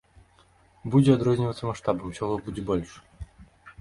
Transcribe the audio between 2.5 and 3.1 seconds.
больш.